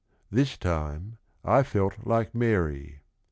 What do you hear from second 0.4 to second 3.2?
time I felt like Mary."